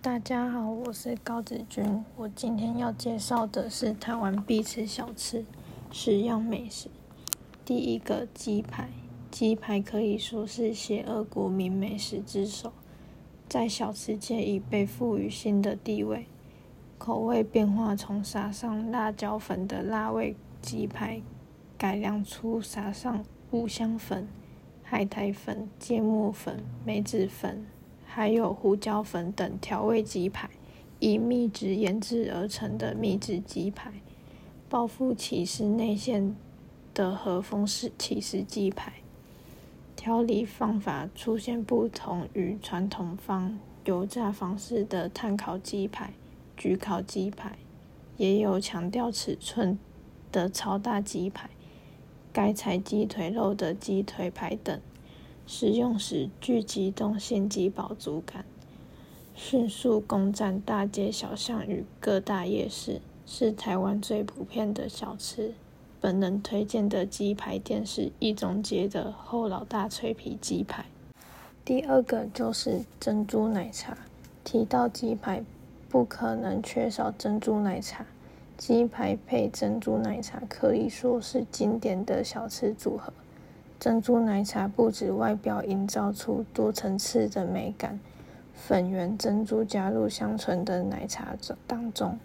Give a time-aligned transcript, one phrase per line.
[0.00, 2.04] 大家好，我是高子君。
[2.14, 5.44] 我今天要介绍的是台湾必吃小吃
[5.90, 6.88] 十样美食。
[7.64, 8.90] 第一个鸡排，
[9.28, 12.72] 鸡排可以说是邪恶国民美食之首，
[13.48, 16.26] 在小吃界已被赋予新的地位。
[16.96, 21.20] 口味变化从撒上辣椒粉的辣味鸡排，
[21.76, 24.28] 改良出撒上五香粉、
[24.84, 27.66] 海苔粉、芥末粉、梅子粉。
[28.18, 30.50] 还有胡椒粉等调味鸡排，
[30.98, 33.92] 以秘制腌制而成的秘制鸡排，
[34.68, 36.34] 报复起司内馅
[36.92, 38.94] 的和风式起司鸡排，
[39.94, 46.12] 调理方法出现不同于传统方油炸方式的炭烤鸡排、
[46.58, 47.56] 焗烤鸡排，
[48.16, 49.78] 也有强调尺寸
[50.32, 51.48] 的超大鸡排，
[52.32, 54.80] 改采鸡腿肉的鸡腿排等。
[55.50, 58.44] 使用时具激动性及饱足感，
[59.34, 65.54] 迅速攻占大街小巷与各大夜市，是台湾最普遍的小吃。
[66.02, 70.84] 本人推荐的鸡排店是一中街的后老大脆皮鸡排。
[71.64, 73.96] 第二个就是珍珠奶茶。
[74.44, 75.42] 提到鸡排，
[75.88, 78.04] 不可能缺少珍珠奶茶。
[78.58, 83.10] 鸡排配珍珠奶茶可以说是经典的小吃组合。
[83.80, 88.00] 珍珠奶茶不止外表营造出多层次的美感，
[88.52, 92.18] 粉圆珍珠加入香醇的奶茶当中，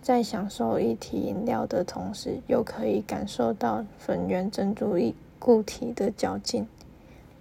[0.00, 6.68] 在享受一体饮料的同时，又可以感受到粉圆珍珠一固体的嚼劲，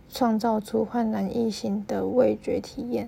[0.09, 3.07] 创造出焕然一新的味觉体验。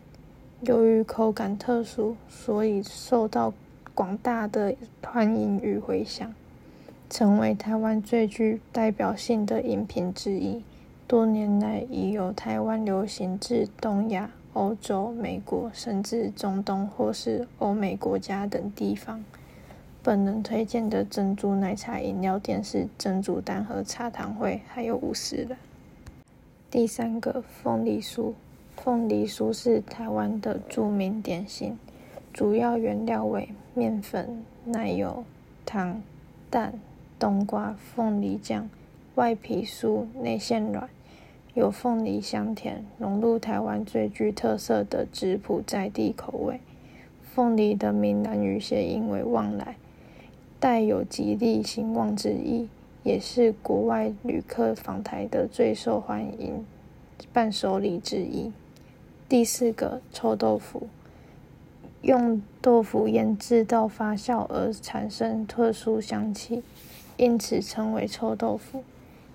[0.61, 3.51] 由于口感特殊，所以受到
[3.95, 6.31] 广大的欢迎与回响。
[7.11, 10.63] 成为台湾最具代表性的饮品之一，
[11.07, 19.21] 多年来已由台湾流行至东亚、欧洲、美国，甚至中东或是欧美国家等地方。
[20.01, 25.57] 本人推荐的珍珠奶茶饮料店是珍珠丹和茶糖会，还有五十的。
[26.71, 28.31] 第三个凤梨酥，
[28.77, 31.77] 凤梨酥是台湾的著名点心，
[32.31, 35.25] 主要原料为面粉、奶油、
[35.65, 36.01] 糖、
[36.49, 36.79] 蛋。
[37.21, 38.67] 冬瓜、凤梨酱，
[39.13, 40.89] 外皮酥，内馅软，
[41.53, 46.59] 有凤梨香甜，融入台湾最具特色的质朴在地口味。
[47.21, 49.75] 凤梨的闽南语谐音为“旺来”，
[50.59, 52.67] 带有吉利兴旺之意，
[53.03, 56.65] 也是国外旅客访台的最受欢迎
[57.31, 58.51] 伴手礼之一。
[59.29, 60.87] 第四个臭豆腐，
[62.01, 66.63] 用豆腐腌制到发酵而产生特殊香气。
[67.21, 68.83] 因此称为臭豆腐，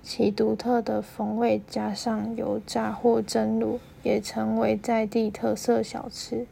[0.03, 6.49] 其独特的风味加上油炸或蒸卤，也成为在地特色小吃。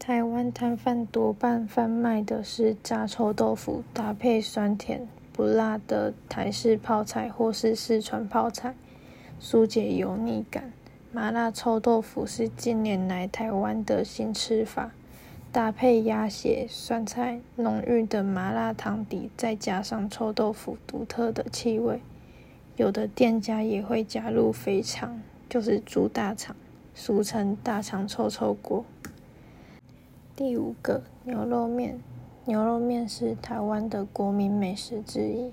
[0.00, 8.74] 台湾摊贩多半贩卖的是炸臭豆腐，搭配酸甜不辣的台式泡菜或是四川泡菜，
[9.38, 10.72] 疏解油腻感。
[11.12, 14.90] 麻辣臭豆腐是近年来台湾的新吃法。
[15.54, 22.00] 搭配鸭血、酸菜、浓郁的麻辣汤底，再加上臭豆腐独特的气味，
[22.74, 26.56] 有的店家也会加入肥肠，就是猪大肠，
[26.92, 28.84] 俗称大肠臭臭锅。
[30.34, 32.00] 第五个牛肉面，
[32.46, 35.52] 牛肉面是台湾的国民美食之一。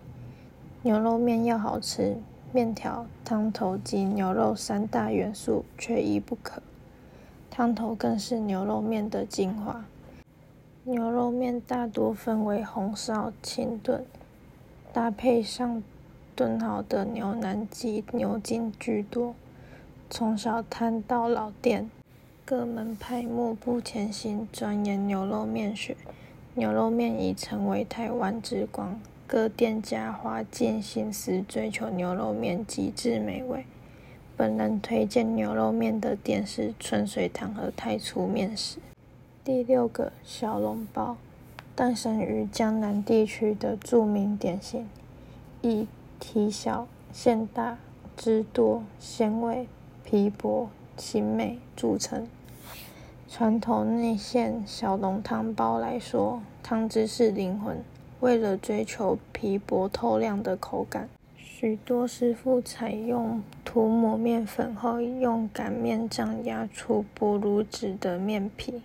[0.81, 2.17] 牛肉面要好吃，
[2.51, 6.59] 面条、汤头及牛肉三大元素缺一不可。
[7.53, 9.83] 汤头更是牛肉面的精华。
[10.85, 14.05] 牛肉面大多分为红烧、清炖，
[14.93, 15.83] 搭配上
[16.33, 19.35] 炖好的牛腩及牛筋居多。
[20.09, 21.91] 从小摊到老店，
[22.45, 25.97] 各门派莫不潜心钻研牛肉面学。
[26.53, 33.65] 牛肉面已成为台湾之光，各店家花尽心思追求牛肉面极致美味。
[34.41, 38.79] 本人推荐牛肉面的店是春水堂和太初面食。
[39.43, 41.15] 第六个小笼包，
[41.75, 44.89] 诞生于江南地区的著名点心，
[45.61, 45.87] 以
[46.19, 47.77] 体小、馅大、
[48.17, 49.67] 汁多、鲜味、
[50.03, 52.27] 皮薄、形美著称。
[53.29, 57.77] 传统内馅小笼汤包来说，汤汁是灵魂。
[58.21, 61.07] 为了追求皮薄透亮的口感。
[61.61, 68.81] 许多师傅采用涂抹面粉后，用擀面杖压出薄如纸的面皮，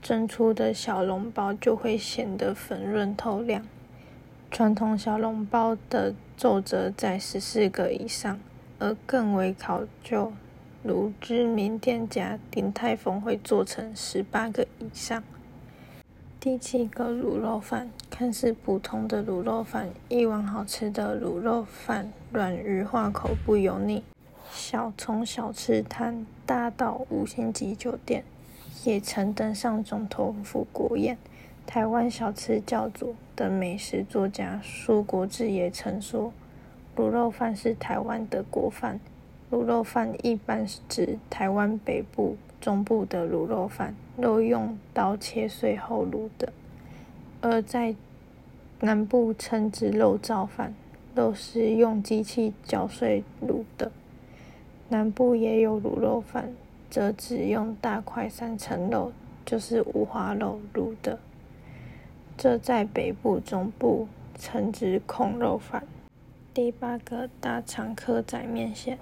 [0.00, 3.66] 蒸出的小笼包就会显得粉润透亮。
[4.52, 8.38] 传统小笼包的皱褶在十四个以上，
[8.78, 10.32] 而更为考究
[10.84, 15.24] 如知名店家鼎泰丰会做成十八个以上。
[16.42, 24.02] 第七个卤肉饭，看似普通的卤肉饭，一碗好吃的卤肉饭，软鱼化口不油腻。
[24.50, 28.24] 小从小吃摊，大到五星级酒店，
[28.82, 31.16] 也曾登上总统府国宴。
[31.64, 36.32] 台湾小吃教主的美食作家苏国志也曾说，
[36.96, 38.98] 卤肉饭是台湾的国饭。
[39.52, 42.36] 卤肉饭一般是指台湾北部。
[42.58, 46.48] 中部的卤肉饭，肉用刀切碎后卤的；
[47.40, 47.92] 而在
[48.78, 50.72] 南部称之肉燥饭，
[51.12, 53.90] 肉是用机器搅碎卤的。
[54.90, 56.54] 南部也有卤肉饭，
[56.88, 59.10] 则只用大块三层肉，
[59.44, 61.18] 就是五花肉卤的。
[62.38, 64.06] 这在北部、中部
[64.38, 65.84] 称之控肉饭。
[66.54, 68.96] 第八个大肠客仔面线。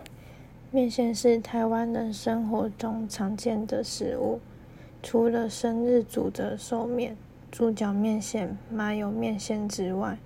[0.72, 4.38] 面线是台湾人生活中常见的食物，
[5.02, 7.16] 除了生日煮的寿面、
[7.50, 10.16] 猪脚面线、麻油面线之外，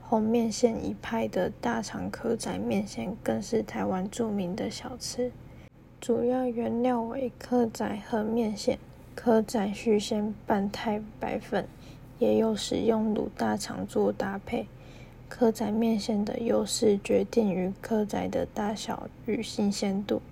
[0.00, 5.30] 红面线一派的大肠蚵仔面线更是台湾著名的小吃。
[6.00, 8.80] 主要原料为蚵仔和面线，
[9.16, 11.64] 蚵仔需先拌太白粉，
[12.18, 14.66] 也有使用卤大肠做搭配。
[15.30, 20.22] 蚵仔面线的优势决定于蚵仔的大小与新鲜度，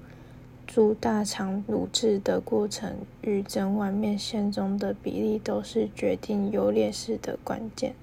[0.67, 7.95] 猪大肠卤制的过程与整碗面线中的比例都是决定优劣势的关键。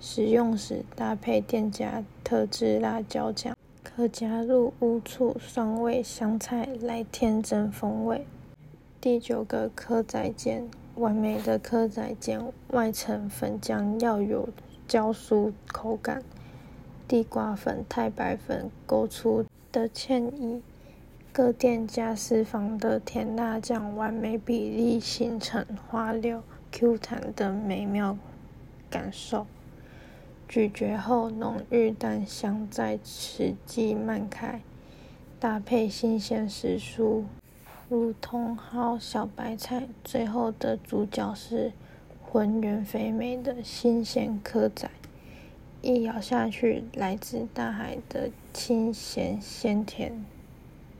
[0.00, 8.26] 食用时搭配店家特制辣椒酱，可加入乌醋、酸味、香菜来添增风味。
[9.00, 12.42] 第九个蚵仔煎，完美的蚵仔煎
[12.72, 14.48] 外层粉浆要有。
[14.86, 16.22] 焦酥口感，
[17.08, 20.62] 地瓜粉、太白粉勾出的芡意，
[21.32, 28.16] 各店家私房的甜辣酱完美比例形成滑溜 Q 弹的美妙
[28.90, 29.46] 感受。
[30.46, 34.60] 咀嚼后浓郁蛋香在齿际漫开，
[35.40, 37.24] 搭配新鲜时蔬
[37.88, 41.72] 如茼蒿、小白菜，最后的主角是。
[42.34, 44.90] 浑圆肥美的新鲜蚵仔，
[45.82, 50.24] 一咬下去，来自大海的清咸鲜甜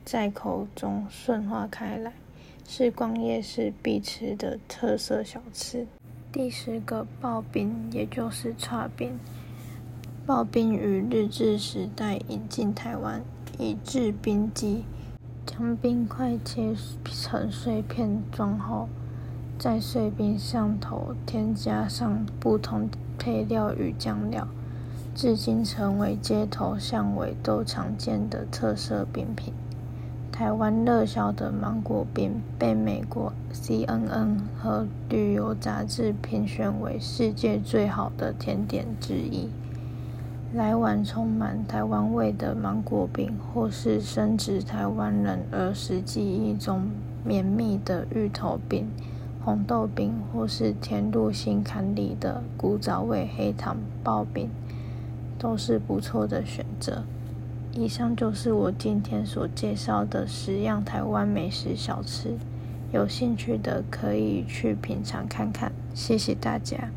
[0.04, 2.12] 在口中顺化开来，
[2.68, 5.88] 是逛夜市必吃的特色小吃。
[6.30, 9.18] 第十个刨冰，也就是叉冰。
[10.28, 13.20] 刨冰于日治时代引进台湾，
[13.58, 14.84] 以制冰机
[15.44, 16.72] 将冰块切
[17.04, 18.88] 成碎片装后。
[19.64, 22.86] 在碎冰上头添加上不同
[23.18, 24.46] 配料与酱料，
[25.14, 29.54] 至今成为街头巷尾都常见的特色冰品。
[30.30, 39.48] 台湾热销的芒果冰被美国 CNN 和旅游杂志评选为世界最好的甜点之一。
[40.52, 46.90] 来碗充满台湾味的芒果冰，或是深植台湾人儿时记忆中
[47.24, 48.86] 绵密的芋头冰。
[49.44, 54.48] 红豆饼，或是填入心坎里的古早味黑糖刨饼，
[55.38, 57.04] 都是不错的选择。
[57.72, 62.38] 以上就是我今天所介绍的十样台湾美食小吃，
[62.90, 65.72] 有兴趣的可以去品尝看看。
[65.92, 66.88] 谢谢大家。